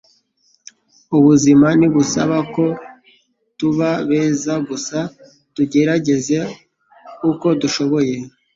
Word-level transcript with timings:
Ubuzima 1.17 1.67
ntibusaba 1.77 2.37
ko 2.53 2.65
tuba 3.57 3.89
beza, 4.09 4.53
gusa 4.69 4.97
tugerageza 5.55 6.39
uko 7.31 7.47
dushoboye.” 7.61 8.15